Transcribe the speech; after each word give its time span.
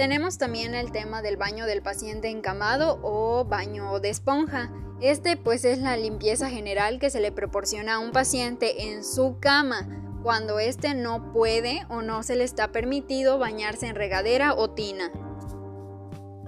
Tenemos 0.00 0.38
también 0.38 0.74
el 0.74 0.92
tema 0.92 1.20
del 1.20 1.36
baño 1.36 1.66
del 1.66 1.82
paciente 1.82 2.30
encamado 2.30 2.98
o 3.02 3.44
baño 3.44 4.00
de 4.00 4.08
esponja. 4.08 4.72
Este 5.02 5.36
pues 5.36 5.66
es 5.66 5.78
la 5.78 5.94
limpieza 5.98 6.48
general 6.48 6.98
que 6.98 7.10
se 7.10 7.20
le 7.20 7.32
proporciona 7.32 7.96
a 7.96 7.98
un 7.98 8.10
paciente 8.10 8.84
en 8.84 9.04
su 9.04 9.36
cama 9.40 9.86
cuando 10.22 10.58
éste 10.58 10.94
no 10.94 11.34
puede 11.34 11.84
o 11.90 12.00
no 12.00 12.22
se 12.22 12.34
le 12.34 12.44
está 12.44 12.72
permitido 12.72 13.38
bañarse 13.38 13.88
en 13.88 13.94
regadera 13.94 14.54
o 14.54 14.70
tina. 14.70 15.12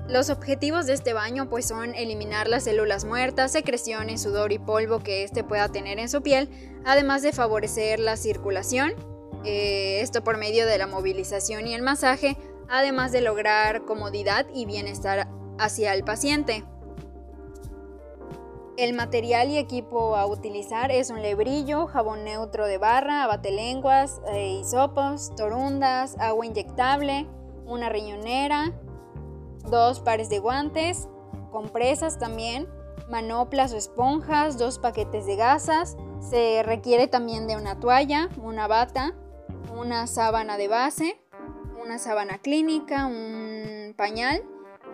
Los 0.08 0.30
objetivos 0.30 0.86
de 0.86 0.94
este 0.94 1.12
baño 1.12 1.50
pues 1.50 1.66
son 1.66 1.94
eliminar 1.94 2.48
las 2.48 2.64
células 2.64 3.04
muertas, 3.04 3.52
secreciones, 3.52 4.22
sudor 4.22 4.52
y 4.52 4.60
polvo 4.60 5.00
que 5.00 5.24
éste 5.24 5.44
pueda 5.44 5.68
tener 5.68 5.98
en 5.98 6.08
su 6.08 6.22
piel, 6.22 6.48
además 6.86 7.20
de 7.20 7.34
favorecer 7.34 8.00
la 8.00 8.16
circulación, 8.16 8.94
eh, 9.44 10.00
esto 10.00 10.24
por 10.24 10.38
medio 10.38 10.66
de 10.66 10.78
la 10.78 10.86
movilización 10.86 11.66
y 11.66 11.74
el 11.74 11.82
masaje, 11.82 12.38
además 12.72 13.12
de 13.12 13.20
lograr 13.20 13.84
comodidad 13.84 14.46
y 14.52 14.64
bienestar 14.64 15.28
hacia 15.58 15.92
el 15.92 16.04
paciente. 16.04 16.64
El 18.78 18.94
material 18.94 19.50
y 19.50 19.58
equipo 19.58 20.16
a 20.16 20.24
utilizar 20.24 20.90
es 20.90 21.10
un 21.10 21.20
lebrillo, 21.20 21.86
jabón 21.86 22.24
neutro 22.24 22.66
de 22.66 22.78
barra, 22.78 23.24
abatelenguas, 23.24 24.22
eh, 24.32 24.58
hisopos, 24.58 25.36
torundas, 25.36 26.16
agua 26.18 26.46
inyectable, 26.46 27.28
una 27.66 27.90
riñonera, 27.90 28.72
dos 29.70 30.00
pares 30.00 30.30
de 30.30 30.38
guantes, 30.38 31.08
compresas 31.50 32.18
también, 32.18 32.66
manoplas 33.10 33.74
o 33.74 33.76
esponjas, 33.76 34.56
dos 34.56 34.78
paquetes 34.78 35.26
de 35.26 35.36
gasas. 35.36 35.98
Se 36.20 36.62
requiere 36.62 37.06
también 37.06 37.46
de 37.46 37.56
una 37.56 37.78
toalla, 37.78 38.30
una 38.42 38.66
bata, 38.66 39.14
una 39.76 40.06
sábana 40.06 40.56
de 40.56 40.68
base, 40.68 41.21
una 41.82 41.98
sábana 41.98 42.38
clínica, 42.38 43.06
un 43.06 43.94
pañal, 43.96 44.42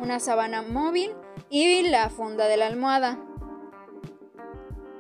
una 0.01 0.21
sábana 0.21 0.63
móvil 0.63 1.13
y 1.51 1.89
la 1.89 2.09
funda 2.09 2.47
de 2.47 2.57
la 2.57 2.67
almohada. 2.67 3.19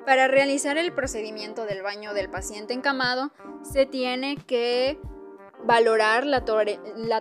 Para 0.04 0.28
realizar 0.28 0.78
el 0.78 0.92
procedimiento 0.92 1.64
del 1.64 1.82
baño 1.82 2.14
del 2.14 2.30
paciente 2.30 2.74
encamado, 2.74 3.30
se 3.62 3.86
tiene 3.86 4.36
que 4.36 4.98
valorar 5.64 6.24
la, 6.24 6.44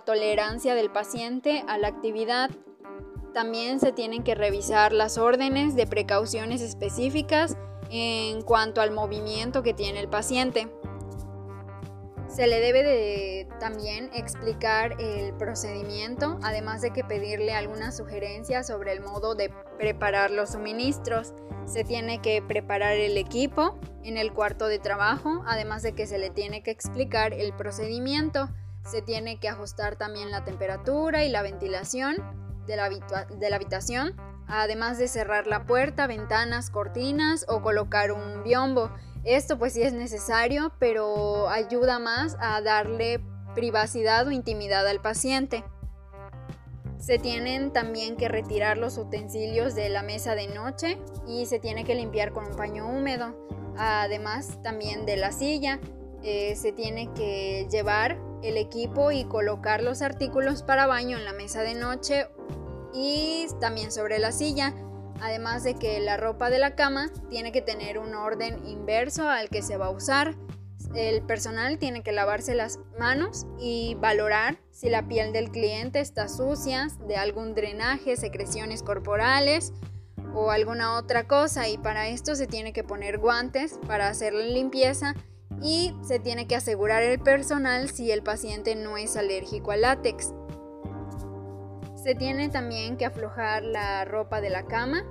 tolerancia 0.06 0.76
del 0.76 0.90
paciente 0.90 1.64
a 1.68 1.78
la 1.78 1.88
actividad. 1.88 2.50
También 3.34 3.80
se 3.80 3.92
tienen 3.92 4.24
que 4.24 4.36
revisar 4.36 4.94
las 4.94 5.18
órdenes 5.18 5.76
de 5.76 5.86
precauciones 5.86 6.62
específicas 6.62 7.58
en 7.90 8.42
cuanto 8.42 8.82
al 8.82 8.92
movimiento 8.92 9.64
que 9.64 9.74
tiene 9.74 10.00
el 10.00 10.08
paciente. 10.08 10.68
Se 12.38 12.46
le 12.46 12.62
debe 12.62 12.84
de 12.84 13.48
también 13.60 14.12
explicar 14.14 15.02
el 15.02 15.34
procedimiento, 15.38 16.38
además 16.44 16.84
de 16.84 16.92
que 16.92 17.04
pedirle 17.04 17.52
alguna 17.56 17.92
sugerencia 17.92 18.62
sobre 18.62 18.92
el 18.92 19.02
modo 19.02 19.34
de 19.34 19.52
preparar 19.80 20.30
los 20.30 20.52
suministros. 20.52 21.34
Se 21.66 21.84
tiene 21.84 22.22
que 22.22 22.44
preparar 22.44 22.96
el 22.96 23.18
equipo 23.18 23.80
en 24.04 24.18
el 24.18 24.34
cuarto 24.34 24.68
de 24.68 24.78
trabajo, 24.78 25.44
además 25.48 25.82
de 25.82 25.94
que 25.94 26.06
se 26.06 26.20
le 26.20 26.30
tiene 26.30 26.62
que 26.62 26.70
explicar 26.70 27.34
el 27.34 27.54
procedimiento. 27.54 28.50
Se 28.86 29.02
tiene 29.02 29.40
que 29.40 29.50
ajustar 29.50 29.96
también 29.96 30.30
la 30.30 30.46
temperatura 30.46 31.26
y 31.26 31.30
la 31.30 31.42
ventilación 31.42 32.18
de 32.68 32.76
la, 32.76 32.88
de 32.88 33.50
la 33.50 33.56
habitación, 33.56 34.16
además 34.46 35.00
de 35.00 35.08
cerrar 35.08 35.48
la 35.48 35.66
puerta, 35.66 36.06
ventanas, 36.06 36.70
cortinas 36.70 37.48
o 37.50 37.64
colocar 37.64 38.12
un 38.12 38.44
biombo. 38.44 38.92
Esto 39.28 39.60
pues 39.60 39.74
sí 39.74 39.82
es 39.82 39.92
necesario, 39.92 40.72
pero 40.80 41.50
ayuda 41.50 42.00
más 42.00 42.38
a 42.40 42.62
darle 42.62 43.20
privacidad 43.56 44.26
o 44.26 44.32
intimidad 44.32 44.88
al 44.88 45.02
paciente. 45.02 45.66
Se 46.98 47.20
tienen 47.20 47.74
también 47.74 48.16
que 48.16 48.30
retirar 48.30 48.78
los 48.78 48.98
utensilios 48.98 49.76
de 49.76 49.90
la 49.90 50.02
mesa 50.02 50.34
de 50.34 50.48
noche 50.48 50.98
y 51.28 51.46
se 51.46 51.60
tiene 51.60 51.84
que 51.84 51.94
limpiar 51.94 52.32
con 52.32 52.46
un 52.46 52.56
paño 52.56 52.88
húmedo. 52.88 53.36
Además 53.78 54.64
también 54.64 55.06
de 55.06 55.18
la 55.18 55.34
silla, 55.34 55.82
eh, 56.24 56.56
se 56.56 56.72
tiene 56.72 57.14
que 57.14 57.68
llevar 57.70 58.18
el 58.44 58.56
equipo 58.56 59.12
y 59.12 59.26
colocar 59.26 59.84
los 59.84 60.02
artículos 60.02 60.64
para 60.64 60.88
baño 60.88 61.18
en 61.18 61.26
la 61.26 61.34
mesa 61.34 61.64
de 61.64 61.76
noche 61.76 62.28
y 62.94 63.48
también 63.60 63.92
sobre 63.92 64.20
la 64.20 64.32
silla. 64.32 64.74
Además 65.22 65.64
de 65.64 65.76
que 65.76 66.00
la 66.00 66.18
ropa 66.18 66.50
de 66.50 66.60
la 66.60 66.76
cama 66.76 67.10
tiene 67.30 67.52
que 67.52 67.62
tener 67.62 67.98
un 67.98 68.14
orden 68.16 68.66
inverso 68.68 69.30
al 69.30 69.50
que 69.50 69.62
se 69.62 69.78
va 69.78 69.88
a 69.88 69.92
usar. 69.92 70.36
El 70.94 71.22
personal 71.24 71.80
tiene 71.80 72.04
que 72.04 72.12
lavarse 72.12 72.56
las 72.56 72.80
manos 73.00 73.46
y 73.60 73.96
valorar 73.96 74.58
si 74.72 74.90
la 74.90 75.08
piel 75.08 75.34
del 75.34 75.52
cliente 75.52 76.00
está 76.00 76.28
sucia, 76.28 76.88
de 77.08 77.18
algún 77.18 77.56
drenaje, 77.56 78.16
secreciones 78.16 78.84
corporales 78.84 79.74
o 80.34 80.52
alguna 80.52 80.96
otra 80.98 81.28
cosa 81.28 81.68
y 81.68 81.78
para 81.78 82.08
esto 82.08 82.36
se 82.36 82.48
tiene 82.48 82.74
que 82.74 82.84
poner 82.84 83.18
guantes 83.18 83.80
para 83.88 84.08
hacer 84.08 84.34
la 84.34 84.46
limpieza 84.46 85.16
y 85.62 85.94
se 86.08 86.20
tiene 86.20 86.48
que 86.48 86.56
asegurar 86.56 87.02
el 87.02 87.20
personal 87.20 87.90
si 87.90 88.12
el 88.12 88.22
paciente 88.22 88.76
no 88.76 88.98
es 88.98 89.18
alérgico 89.18 89.72
al 89.72 89.82
látex. 89.82 90.34
Se 92.08 92.16
tiene 92.16 92.48
también 92.48 92.96
que 92.96 93.06
aflojar 93.06 93.64
la 93.64 94.06
ropa 94.06 94.40
de 94.40 94.50
la 94.50 94.64
cama, 94.64 95.04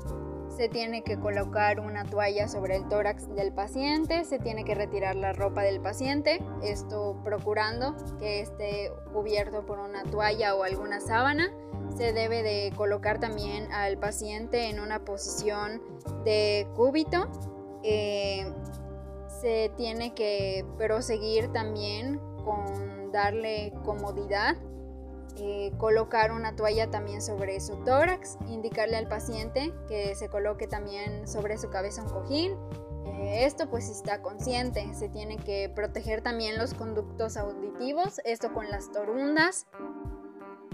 se 0.48 0.70
tiene 0.70 1.04
que 1.04 1.20
colocar 1.20 1.78
una 1.78 2.06
toalla 2.06 2.48
sobre 2.48 2.74
el 2.74 2.88
tórax 2.88 3.28
del 3.34 3.52
paciente, 3.52 4.24
se 4.24 4.38
tiene 4.38 4.64
que 4.64 4.74
retirar 4.74 5.14
la 5.14 5.34
ropa 5.34 5.60
del 5.60 5.78
paciente, 5.82 6.42
esto 6.62 7.20
procurando 7.22 7.94
que 8.18 8.40
esté 8.40 8.90
cubierto 9.12 9.66
por 9.66 9.78
una 9.78 10.04
toalla 10.04 10.54
o 10.54 10.62
alguna 10.62 11.00
sábana. 11.00 11.52
Se 11.98 12.14
debe 12.14 12.42
de 12.42 12.72
colocar 12.74 13.20
también 13.20 13.70
al 13.72 13.98
paciente 13.98 14.70
en 14.70 14.80
una 14.80 15.04
posición 15.04 15.82
de 16.24 16.66
cúbito. 16.76 17.30
Eh, 17.82 18.50
se 19.42 19.70
tiene 19.76 20.14
que 20.14 20.64
proseguir 20.78 21.52
también 21.52 22.18
con 22.42 23.12
darle 23.12 23.74
comodidad 23.84 24.56
eh, 25.38 25.72
colocar 25.78 26.32
una 26.32 26.56
toalla 26.56 26.90
también 26.90 27.20
sobre 27.20 27.60
su 27.60 27.76
tórax, 27.84 28.38
indicarle 28.48 28.96
al 28.96 29.08
paciente 29.08 29.72
que 29.88 30.14
se 30.14 30.28
coloque 30.28 30.66
también 30.66 31.28
sobre 31.28 31.58
su 31.58 31.70
cabeza 31.70 32.02
un 32.02 32.10
cojín. 32.10 32.52
Eh, 33.06 33.44
esto 33.44 33.68
pues 33.68 33.88
está 33.88 34.22
consciente, 34.22 34.92
se 34.94 35.08
tiene 35.08 35.36
que 35.36 35.70
proteger 35.74 36.22
también 36.22 36.58
los 36.58 36.74
conductos 36.74 37.36
auditivos, 37.36 38.20
esto 38.24 38.52
con 38.52 38.70
las 38.70 38.90
torundas. 38.92 39.66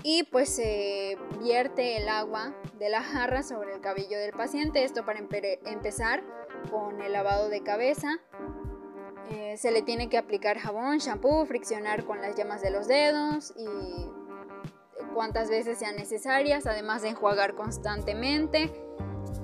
Y 0.04 0.24
pues 0.24 0.48
se 0.48 1.16
vierte 1.40 1.96
el 1.96 2.08
agua 2.08 2.54
de 2.78 2.88
la 2.88 3.02
jarra 3.02 3.42
sobre 3.42 3.74
el 3.74 3.80
cabello 3.80 4.18
del 4.18 4.32
paciente, 4.32 4.84
esto 4.84 5.04
para 5.04 5.20
empezar 5.20 6.24
con 6.70 7.00
el 7.00 7.12
lavado 7.12 7.48
de 7.48 7.62
cabeza, 7.62 8.20
eh, 9.30 9.56
se 9.56 9.70
le 9.70 9.82
tiene 9.82 10.08
que 10.08 10.18
aplicar 10.18 10.58
jabón, 10.58 10.98
shampoo, 10.98 11.46
friccionar 11.46 12.04
con 12.04 12.20
las 12.20 12.36
yemas 12.36 12.60
de 12.60 12.70
los 12.70 12.86
dedos 12.86 13.54
y 13.56 14.10
cuantas 15.12 15.48
veces 15.48 15.78
sean 15.78 15.96
necesarias, 15.96 16.66
además 16.66 17.02
de 17.02 17.10
enjuagar 17.10 17.54
constantemente. 17.54 18.72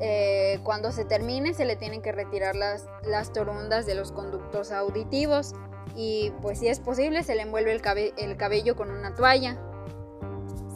Eh, 0.01 0.61
cuando 0.62 0.93
se 0.93 1.05
termine 1.05 1.55
se 1.55 1.65
le 1.65 1.75
tienen 1.75 2.03
que 2.03 2.12
retirar 2.12 2.55
las, 2.55 2.87
las 3.03 3.33
torundas 3.33 3.84
de 3.84 3.97
los 3.97 4.12
conductos 4.12 4.71
auditivos 4.71 5.55
y 5.97 6.33
pues 6.41 6.61
si 6.61 6.69
es 6.69 6.79
posible 6.79 7.25
se 7.25 7.34
le 7.34 7.43
envuelve 7.43 7.73
el, 7.73 7.83
el 8.17 8.37
cabello 8.37 8.77
con 8.77 8.91
una 8.91 9.15
toalla. 9.15 9.56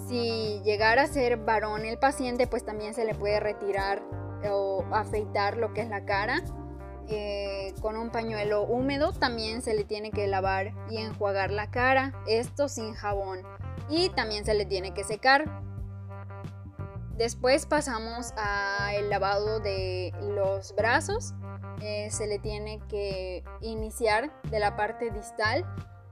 Si 0.09 0.61
llegara 0.65 1.03
a 1.03 1.07
ser 1.07 1.37
varón 1.37 1.85
el 1.85 1.99
paciente 1.99 2.47
pues 2.47 2.65
también 2.65 2.95
se 2.95 3.05
le 3.05 3.15
puede 3.15 3.39
retirar 3.39 4.03
o 4.51 4.85
afeitar 4.91 5.57
lo 5.57 5.73
que 5.73 5.83
es 5.83 5.89
la 5.89 6.05
cara 6.05 6.43
eh, 7.09 7.75
con 7.81 7.97
un 7.97 8.11
pañuelo 8.11 8.63
húmedo 8.63 9.13
también 9.13 9.61
se 9.61 9.75
le 9.75 9.85
tiene 9.85 10.11
que 10.11 10.27
lavar 10.29 10.73
y 10.89 10.99
enjuagar 10.99 11.51
la 11.51 11.71
cara, 11.71 12.15
esto 12.27 12.69
sin 12.69 12.95
jabón 12.95 13.41
y 13.89 14.09
también 14.11 14.45
se 14.45 14.55
le 14.55 14.67
tiene 14.67 14.95
que 14.95 15.05
secar. 15.05 15.45
Después 17.17 17.67
pasamos 17.67 18.33
al 18.37 19.11
lavado 19.11 19.61
de 19.61 20.13
los 20.35 20.75
brazos. 20.75 21.35
Eh, 21.81 22.11
se 22.11 22.27
le 22.27 22.39
tiene 22.39 22.81
que 22.89 23.45
iniciar 23.61 24.33
de 24.51 24.59
la 24.59 24.77
parte 24.77 25.11
distal 25.11 25.65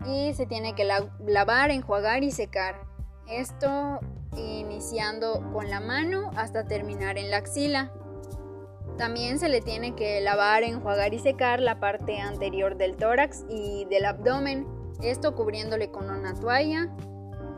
y 0.05 0.35
se 0.35 0.47
tiene 0.47 0.75
que 0.75 0.85
lavar, 0.85 1.71
enjuagar 1.71 2.23
y 2.23 2.31
secar. 2.31 2.87
Esto 3.29 4.01
iniciando 4.37 5.51
con 5.53 5.71
la 5.71 5.81
mano 5.81 6.31
hasta 6.37 6.67
terminar 6.67 7.19
en 7.19 7.31
la 7.31 7.39
axila. 7.39 7.93
También 8.99 9.39
se 9.39 9.49
le 9.49 9.63
tiene 9.63 9.95
que 9.95 10.21
lavar, 10.21 10.63
enjuagar 10.63 11.15
y 11.15 11.19
secar 11.19 11.61
la 11.61 11.81
parte 11.81 12.21
anterior 12.21 12.77
del 12.77 12.97
tórax 12.97 13.45
y 13.49 13.87
del 13.87 14.05
abdomen, 14.05 14.67
esto 15.03 15.35
cubriéndole 15.35 15.91
con 15.91 16.11
una 16.11 16.35
toalla 16.35 16.95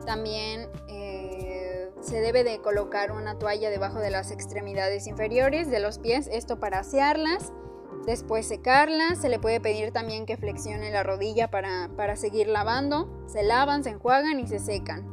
también 0.05 0.69
eh, 0.89 1.91
se 2.01 2.21
debe 2.21 2.45
de 2.45 2.61
colocar 2.61 3.13
una 3.13 3.39
toalla 3.39 3.71
debajo 3.71 4.01
de 4.01 4.11
las 4.11 4.31
extremidades 4.31 5.07
inferiores 5.07 5.71
de 5.71 5.81
los 5.81 5.99
pies, 5.99 6.29
esto 6.33 6.59
para 6.59 6.81
asearlas, 6.81 7.53
después 8.07 8.47
secarlas, 8.47 9.19
se 9.19 9.29
le 9.29 9.39
puede 9.39 9.61
pedir 9.61 9.93
también 9.93 10.27
que 10.27 10.37
flexione 10.37 10.91
la 10.91 11.03
rodilla 11.03 11.51
para, 11.51 11.91
para 11.97 12.17
seguir 12.17 12.49
lavando, 12.49 13.25
se 13.27 13.43
lavan, 13.43 13.85
se 13.85 13.91
enjuagan 13.91 14.41
y 14.41 14.47
se 14.47 14.59
secan. 14.59 15.11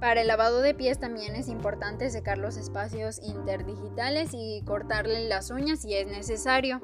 Para 0.00 0.20
el 0.20 0.26
lavado 0.26 0.60
de 0.60 0.74
pies 0.74 0.98
también 0.98 1.34
es 1.34 1.48
importante 1.48 2.10
secar 2.10 2.36
los 2.36 2.56
espacios 2.56 3.20
interdigitales 3.22 4.30
y 4.34 4.62
cortarle 4.66 5.28
las 5.28 5.50
uñas 5.50 5.80
si 5.80 5.94
es 5.94 6.06
necesario. 6.06 6.82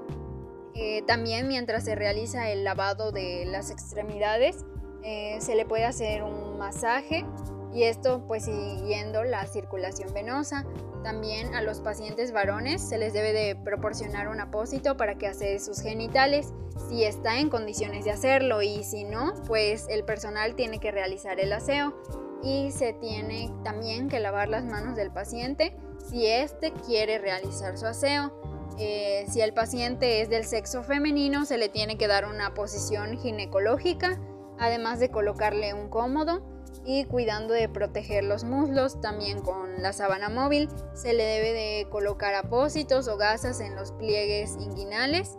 Eh, 0.75 1.03
también 1.07 1.49
mientras 1.49 1.85
se 1.85 1.95
realiza 1.95 2.49
el 2.49 2.65
lavado 2.65 3.13
de 3.13 3.45
las 3.45 3.71
extremidades 3.71 4.65
eh, 5.03 5.37
se 5.41 5.55
le 5.55 5.65
puede 5.65 5.85
hacer 5.85 6.23
un 6.23 6.50
masaje 6.61 7.25
y 7.73 7.85
esto 7.85 8.23
pues 8.29 8.45
siguiendo 8.45 9.25
la 9.25 9.47
circulación 9.47 10.13
venosa. 10.13 10.65
También 11.03 11.55
a 11.55 11.63
los 11.63 11.81
pacientes 11.81 12.31
varones 12.31 12.83
se 12.83 12.99
les 12.99 13.15
debe 13.15 13.33
de 13.33 13.57
proporcionar 13.57 14.29
un 14.29 14.39
apósito 14.39 14.97
para 14.97 15.17
que 15.17 15.27
hace 15.27 15.59
sus 15.59 15.81
genitales 15.81 16.53
si 16.89 17.05
está 17.05 17.39
en 17.39 17.49
condiciones 17.49 18.05
de 18.05 18.11
hacerlo 18.11 18.63
y 18.63 18.85
si 18.85 19.05
no, 19.05 19.33
pues 19.47 19.87
el 19.89 20.05
personal 20.05 20.55
tiene 20.55 20.79
que 20.79 20.91
realizar 20.91 21.41
el 21.41 21.53
aseo 21.53 21.95
y 22.43 22.71
se 22.71 22.93
tiene 22.93 23.51
también 23.65 24.09
que 24.09 24.21
lavar 24.21 24.49
las 24.49 24.65
manos 24.65 24.97
del 24.97 25.11
paciente 25.11 25.77
si 26.09 26.27
éste 26.27 26.73
quiere 26.87 27.19
realizar 27.19 27.79
su 27.79 27.87
aseo. 27.87 28.33
Eh, 28.79 29.27
si 29.29 29.43
el 29.43 29.53
paciente 29.53 30.23
es 30.23 30.31
del 30.31 30.45
sexo 30.45 30.83
femenino, 30.83 31.45
se 31.45 31.59
le 31.59 31.69
tiene 31.69 31.99
que 31.99 32.07
dar 32.07 32.25
una 32.25 32.55
posición 32.55 33.19
ginecológica, 33.19 34.19
además 34.61 35.01
de 35.01 35.11
colocarle 35.11 35.75
un 35.75 35.89
cómodo 35.89 36.43
y 36.85 37.05
cuidando 37.05 37.55
de 37.55 37.69
proteger 37.69 38.25
los 38.25 38.45
muslos, 38.45 39.01
también 39.01 39.41
con 39.41 39.83
la 39.83 39.93
sábana 39.93 40.29
móvil 40.29 40.69
se 40.95 41.13
le 41.13 41.25
debe 41.25 41.53
de 41.53 41.87
colocar 41.91 42.35
apósitos 42.35 43.09
o 43.09 43.17
gasas 43.17 43.61
en 43.61 43.75
los 43.75 43.93
pliegues 43.93 44.57
inguinales. 44.61 45.39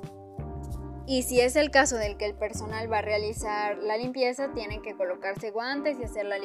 Y 1.08 1.24
si 1.24 1.42
es 1.42 1.56
el 1.56 1.72
caso 1.72 1.98
del 1.98 2.16
que 2.16 2.26
el 2.26 2.36
personal 2.36 2.92
va 2.92 3.00
a 3.00 3.02
realizar 3.02 3.78
la 3.80 3.98
limpieza, 3.98 4.54
tienen 4.54 4.82
que 4.82 4.96
colocarse 4.96 5.52
guantes 5.52 6.00
y 6.00 6.04
hacer 6.04 6.26
la, 6.26 6.38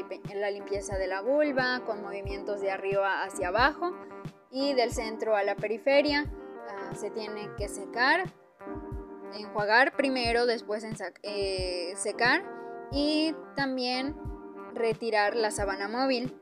limpieza 0.50 0.96
de 0.96 1.06
la 1.06 1.20
vulva 1.20 1.82
con 1.84 2.02
movimientos 2.02 2.60
de 2.60 2.70
arriba 2.70 3.22
hacia 3.22 3.48
abajo 3.48 3.92
y 4.50 4.74
del 4.74 4.92
centro 4.92 5.36
a 5.36 5.44
la 5.44 5.56
periferia. 5.56 6.32
Ah, 6.68 6.94
se 6.94 7.10
tiene 7.10 7.48
que 7.58 7.68
secar, 7.68 8.24
enjuagar 9.34 9.94
primero, 9.94 10.46
después 10.46 10.84
eh, 11.22 11.92
secar 11.96 12.55
y 12.92 13.34
también 13.54 14.16
retirar 14.74 15.34
la 15.36 15.50
sábana 15.50 15.88
móvil. 15.88 16.32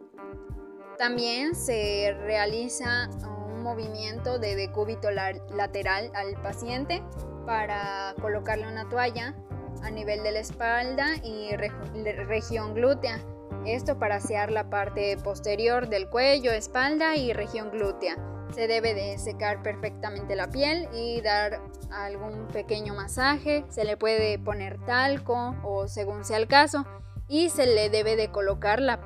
También 0.99 1.55
se 1.55 2.17
realiza 2.21 3.09
un 3.49 3.63
movimiento 3.63 4.39
de 4.39 4.57
decúbito 4.57 5.11
lateral 5.11 6.11
al 6.15 6.35
paciente 6.43 7.03
para 7.47 8.15
colocarle 8.21 8.69
una 8.69 8.89
toalla 8.89 9.35
a 9.83 9.91
nivel 9.91 10.23
de 10.23 10.33
la 10.33 10.41
espalda 10.41 11.17
y 11.23 11.55
región 11.57 12.75
glútea. 12.75 13.21
Esto 13.67 13.99
para 13.99 14.17
asear 14.17 14.51
la 14.51 14.71
parte 14.71 15.17
posterior 15.17 15.89
del 15.89 16.09
cuello, 16.09 16.53
espalda 16.53 17.17
y 17.17 17.33
región 17.33 17.71
glútea. 17.71 18.17
Se 18.53 18.69
debe 18.69 18.95
de 18.95 19.19
secar 19.19 19.63
perfectamente 19.63 20.37
la 20.37 20.49
piel 20.49 20.89
y 20.95 21.21
dar 21.21 21.61
algún 21.91 22.47
pequeño 22.49 22.95
masaje. 22.95 23.65
Se 23.69 23.85
le 23.85 23.97
puede 23.97 24.39
poner 24.39 24.79
talco 24.85 25.57
o 25.65 25.89
según 25.89 26.25
sea 26.25 26.37
el 26.37 26.47
caso 26.47 26.87
y 27.29 27.51
se 27.51 27.67
le 27.67 27.91
debe 27.91 28.17
de 28.17 28.31
colocar 28.31 28.81
la, 28.81 29.01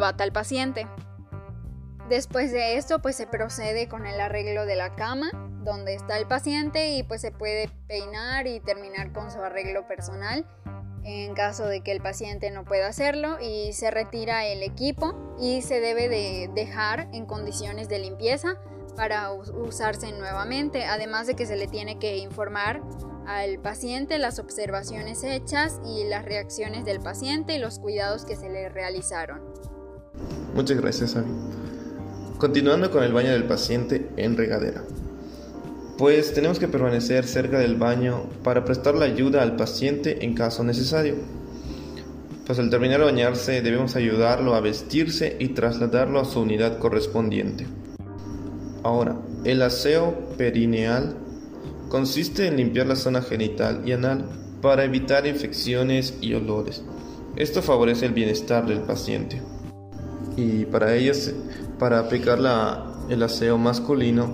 bata 0.00 0.24
al 0.24 0.32
paciente. 0.32 0.86
Después 2.08 2.52
de 2.52 2.76
esto, 2.76 3.00
pues 3.00 3.16
se 3.16 3.26
procede 3.26 3.88
con 3.88 4.06
el 4.06 4.20
arreglo 4.20 4.66
de 4.66 4.76
la 4.76 4.94
cama, 4.94 5.30
donde 5.64 5.94
está 5.94 6.18
el 6.18 6.26
paciente 6.26 6.90
y 6.90 7.02
pues 7.02 7.20
se 7.20 7.30
puede 7.30 7.70
peinar 7.88 8.46
y 8.46 8.60
terminar 8.60 9.12
con 9.12 9.30
su 9.30 9.40
arreglo 9.40 9.86
personal 9.86 10.46
en 11.04 11.34
caso 11.34 11.66
de 11.66 11.80
que 11.80 11.92
el 11.92 12.00
paciente 12.00 12.50
no 12.50 12.64
pueda 12.64 12.86
hacerlo 12.86 13.38
y 13.40 13.72
se 13.72 13.90
retira 13.90 14.46
el 14.46 14.62
equipo 14.62 15.34
y 15.38 15.62
se 15.62 15.80
debe 15.80 16.08
de 16.08 16.48
dejar 16.54 17.08
en 17.12 17.26
condiciones 17.26 17.88
de 17.88 17.98
limpieza 17.98 18.56
para 18.96 19.32
usarse 19.32 20.12
nuevamente, 20.12 20.84
además 20.84 21.26
de 21.26 21.34
que 21.34 21.46
se 21.46 21.56
le 21.56 21.66
tiene 21.66 21.98
que 21.98 22.18
informar 22.18 22.82
al 23.26 23.58
paciente 23.60 24.18
las 24.18 24.38
observaciones 24.38 25.22
hechas 25.24 25.80
y 25.86 26.04
las 26.04 26.24
reacciones 26.24 26.84
del 26.84 27.00
paciente 27.00 27.56
y 27.56 27.58
los 27.58 27.78
cuidados 27.78 28.24
que 28.24 28.36
se 28.36 28.48
le 28.48 28.68
realizaron. 28.68 29.40
Muchas 30.54 30.80
gracias, 30.80 31.16
Avi. 31.16 31.30
Continuando 32.38 32.90
con 32.90 33.04
el 33.04 33.12
baño 33.12 33.30
del 33.30 33.44
paciente 33.44 34.10
en 34.16 34.36
regadera. 34.36 34.82
Pues 35.96 36.34
tenemos 36.34 36.58
que 36.58 36.68
permanecer 36.68 37.26
cerca 37.26 37.58
del 37.58 37.76
baño 37.76 38.24
para 38.42 38.64
prestar 38.64 38.94
la 38.94 39.04
ayuda 39.04 39.42
al 39.42 39.56
paciente 39.56 40.24
en 40.24 40.34
caso 40.34 40.64
necesario. 40.64 41.16
Pues 42.46 42.58
al 42.58 42.70
terminar 42.70 42.98
de 42.98 43.06
bañarse 43.06 43.62
debemos 43.62 43.94
ayudarlo 43.94 44.54
a 44.54 44.60
vestirse 44.60 45.36
y 45.38 45.48
trasladarlo 45.48 46.18
a 46.18 46.24
su 46.24 46.40
unidad 46.40 46.78
correspondiente. 46.78 47.66
Ahora, 48.82 49.16
el 49.44 49.62
aseo 49.62 50.14
perineal 50.36 51.16
Consiste 51.92 52.46
en 52.46 52.56
limpiar 52.56 52.86
la 52.86 52.96
zona 52.96 53.20
genital 53.20 53.82
y 53.84 53.92
anal 53.92 54.24
para 54.62 54.82
evitar 54.82 55.26
infecciones 55.26 56.14
y 56.22 56.32
olores. 56.32 56.82
Esto 57.36 57.60
favorece 57.60 58.06
el 58.06 58.14
bienestar 58.14 58.66
del 58.66 58.80
paciente. 58.80 59.42
Y 60.34 60.64
para 60.64 60.94
ello, 60.94 61.12
para 61.78 61.98
aplicar 61.98 62.38
el 63.10 63.22
aseo 63.22 63.58
masculino, 63.58 64.32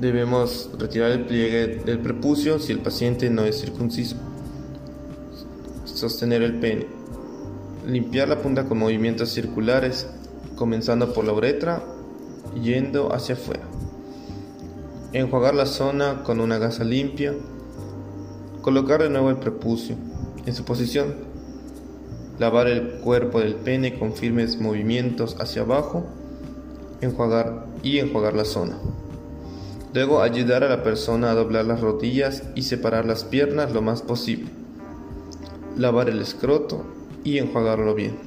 debemos 0.00 0.70
retirar 0.76 1.12
el 1.12 1.24
pliegue 1.26 1.84
del 1.84 2.00
prepucio 2.00 2.58
si 2.58 2.72
el 2.72 2.80
paciente 2.80 3.30
no 3.30 3.44
es 3.44 3.60
circunciso. 3.60 4.16
Sostener 5.84 6.42
el 6.42 6.58
pene. 6.58 6.88
Limpiar 7.86 8.26
la 8.26 8.42
punta 8.42 8.64
con 8.64 8.78
movimientos 8.78 9.28
circulares, 9.28 10.08
comenzando 10.56 11.12
por 11.12 11.24
la 11.24 11.32
uretra 11.32 11.80
yendo 12.60 13.12
hacia 13.14 13.34
afuera. 13.34 13.62
Enjuagar 15.12 15.54
la 15.54 15.66
zona 15.66 16.22
con 16.22 16.40
una 16.40 16.58
gasa 16.58 16.84
limpia. 16.84 17.34
Colocar 18.62 19.02
de 19.02 19.08
nuevo 19.08 19.30
el 19.30 19.36
prepucio 19.36 19.96
en 20.44 20.54
su 20.54 20.64
posición. 20.64 21.14
Lavar 22.38 22.68
el 22.68 22.98
cuerpo 23.00 23.40
del 23.40 23.54
pene 23.54 23.98
con 23.98 24.12
firmes 24.12 24.60
movimientos 24.60 25.36
hacia 25.40 25.62
abajo. 25.62 26.04
Enjuagar 27.00 27.66
y 27.82 27.98
enjuagar 27.98 28.34
la 28.34 28.44
zona. 28.44 28.76
Luego 29.94 30.20
ayudar 30.20 30.62
a 30.64 30.68
la 30.68 30.82
persona 30.82 31.30
a 31.30 31.34
doblar 31.34 31.64
las 31.64 31.80
rodillas 31.80 32.42
y 32.54 32.62
separar 32.62 33.06
las 33.06 33.24
piernas 33.24 33.72
lo 33.72 33.80
más 33.80 34.02
posible. 34.02 34.50
Lavar 35.76 36.10
el 36.10 36.20
escroto 36.20 36.84
y 37.24 37.38
enjuagarlo 37.38 37.94
bien. 37.94 38.18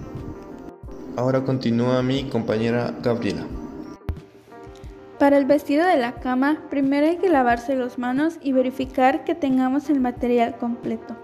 Ahora 1.15 1.43
continúa 1.43 2.01
mi 2.01 2.23
compañera 2.23 2.97
Gabriela. 3.03 3.45
Para 5.21 5.37
el 5.37 5.45
vestido 5.45 5.85
de 5.85 5.97
la 5.97 6.13
cama, 6.13 6.63
primero 6.71 7.05
hay 7.05 7.17
que 7.17 7.29
lavarse 7.29 7.75
las 7.75 7.99
manos 7.99 8.39
y 8.41 8.53
verificar 8.53 9.23
que 9.23 9.35
tengamos 9.35 9.91
el 9.91 9.99
material 9.99 10.57
completo. 10.57 11.15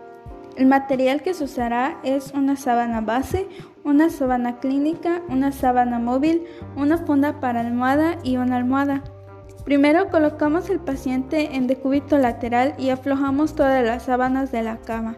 El 0.55 0.67
material 0.67 1.23
que 1.23 1.33
se 1.33 1.45
usará 1.45 1.97
es 2.03 2.31
una 2.35 2.57
sábana 2.57 3.01
base, 3.01 3.47
una 3.83 4.11
sábana 4.11 4.59
clínica, 4.59 5.23
una 5.29 5.51
sábana 5.51 5.97
móvil, 5.97 6.43
una 6.75 6.99
funda 6.99 7.39
para 7.39 7.61
almohada 7.61 8.19
y 8.21 8.37
una 8.37 8.57
almohada. 8.57 9.03
Primero 9.65 10.11
colocamos 10.11 10.69
el 10.69 10.79
paciente 10.79 11.55
en 11.55 11.65
decúbito 11.65 12.19
lateral 12.19 12.75
y 12.77 12.91
aflojamos 12.91 13.55
todas 13.55 13.83
las 13.83 14.03
sábanas 14.03 14.51
de 14.51 14.61
la 14.61 14.77
cama. 14.77 15.17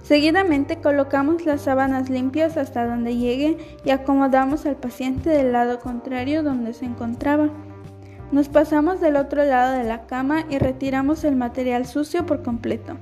Seguidamente 0.00 0.76
colocamos 0.80 1.44
las 1.44 1.62
sábanas 1.62 2.08
limpias 2.08 2.56
hasta 2.56 2.86
donde 2.86 3.16
llegue 3.16 3.58
y 3.84 3.90
acomodamos 3.90 4.64
al 4.64 4.76
paciente 4.76 5.28
del 5.28 5.50
lado 5.50 5.80
contrario 5.80 6.44
donde 6.44 6.72
se 6.72 6.84
encontraba. 6.84 7.50
Nos 8.32 8.48
pasamos 8.48 8.98
del 9.00 9.16
otro 9.16 9.44
lado 9.44 9.76
de 9.76 9.84
la 9.84 10.06
cama 10.06 10.44
y 10.48 10.58
retiramos 10.58 11.22
el 11.22 11.36
material 11.36 11.84
sucio 11.84 12.24
por 12.24 12.42
completo. 12.42 12.96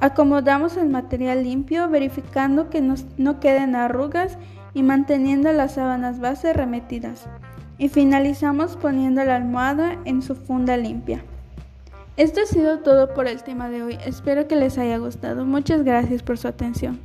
Acomodamos 0.00 0.78
el 0.78 0.88
material 0.88 1.44
limpio 1.44 1.90
verificando 1.90 2.70
que 2.70 2.80
no 2.80 3.38
queden 3.38 3.76
arrugas 3.76 4.38
y 4.72 4.82
manteniendo 4.82 5.52
las 5.52 5.74
sábanas 5.74 6.20
base 6.20 6.54
remetidas. 6.54 7.26
Y 7.76 7.90
finalizamos 7.90 8.76
poniendo 8.76 9.22
la 9.24 9.36
almohada 9.36 9.98
en 10.06 10.22
su 10.22 10.34
funda 10.34 10.78
limpia. 10.78 11.22
Esto 12.16 12.40
ha 12.40 12.46
sido 12.46 12.78
todo 12.78 13.12
por 13.12 13.26
el 13.26 13.42
tema 13.42 13.68
de 13.68 13.82
hoy. 13.82 13.98
Espero 14.06 14.48
que 14.48 14.56
les 14.56 14.78
haya 14.78 14.96
gustado. 14.96 15.44
Muchas 15.44 15.84
gracias 15.84 16.22
por 16.22 16.38
su 16.38 16.48
atención. 16.48 16.98